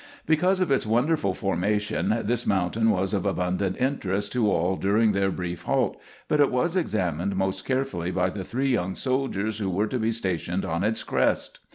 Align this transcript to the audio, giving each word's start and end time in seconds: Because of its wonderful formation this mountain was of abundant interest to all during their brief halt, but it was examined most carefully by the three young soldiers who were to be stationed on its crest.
Because 0.25 0.61
of 0.61 0.71
its 0.71 0.87
wonderful 0.87 1.35
formation 1.35 2.21
this 2.23 2.47
mountain 2.47 2.89
was 2.89 3.13
of 3.13 3.23
abundant 3.23 3.79
interest 3.79 4.31
to 4.31 4.51
all 4.51 4.75
during 4.75 5.11
their 5.11 5.29
brief 5.29 5.61
halt, 5.65 5.95
but 6.27 6.39
it 6.39 6.49
was 6.51 6.75
examined 6.75 7.35
most 7.35 7.65
carefully 7.65 8.09
by 8.09 8.31
the 8.31 8.43
three 8.43 8.69
young 8.69 8.95
soldiers 8.95 9.59
who 9.59 9.69
were 9.69 9.85
to 9.85 9.99
be 9.99 10.11
stationed 10.11 10.65
on 10.65 10.83
its 10.83 11.03
crest. 11.03 11.59